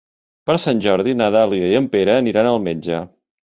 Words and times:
Per 0.49 0.55
Sant 0.63 0.81
Jordi 0.85 1.13
na 1.19 1.27
Dàlia 1.37 1.69
i 1.75 1.79
en 1.83 1.91
Pere 1.93 2.17
aniran 2.25 2.53
al 2.55 2.61
metge. 2.67 3.07